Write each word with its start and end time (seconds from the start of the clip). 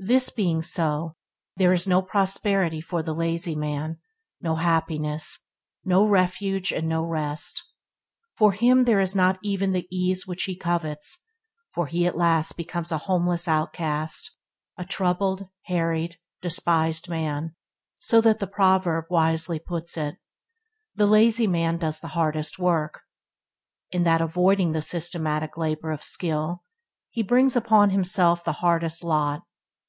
This 0.00 0.30
being 0.30 0.62
so, 0.62 1.16
there 1.56 1.72
is 1.72 1.88
no 1.88 2.02
prosperity 2.02 2.80
for 2.80 3.02
the 3.02 3.12
lazy 3.12 3.56
man, 3.56 3.98
no 4.40 4.54
happiness, 4.54 5.42
no 5.84 6.06
refuge 6.06 6.70
and 6.70 6.88
no 6.88 7.02
rest; 7.02 7.64
for 8.36 8.52
him, 8.52 8.84
there 8.84 9.00
is 9.00 9.16
not 9.16 9.40
even 9.42 9.72
the 9.72 9.88
ease 9.90 10.24
which 10.24 10.44
he 10.44 10.54
covets, 10.56 11.18
for 11.74 11.88
he 11.88 12.06
at 12.06 12.16
last 12.16 12.56
becomes 12.56 12.92
a 12.92 12.96
homeless 13.08 13.48
outcast, 13.48 14.36
a 14.76 14.84
troubled, 14.84 15.48
harried, 15.64 16.18
despised 16.42 17.08
man, 17.08 17.56
so 17.98 18.20
that 18.20 18.38
the 18.38 18.46
proverb 18.46 19.06
wisely 19.10 19.58
puts 19.58 19.96
it 19.96 20.14
that 20.14 20.18
"The 20.94 21.06
lazy 21.10 21.48
man 21.48 21.76
does 21.76 21.98
the 21.98 22.06
hardest 22.14 22.56
work", 22.56 23.00
in 23.90 24.04
that, 24.04 24.20
avoiding 24.20 24.70
the 24.74 24.80
systematic 24.80 25.56
labour 25.56 25.90
of 25.90 26.04
skill, 26.04 26.62
he 27.10 27.20
brings 27.24 27.56
upon 27.56 27.90
himself 27.90 28.44
the 28.44 28.52
hardest 28.62 29.02
lot. 29.02 29.42